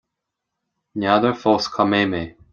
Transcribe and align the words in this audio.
ní 0.99 1.05
fheadar 1.09 1.37
fós 1.43 1.71
cá 1.77 1.89
mbeidh 1.91 2.09
mé 2.15 2.25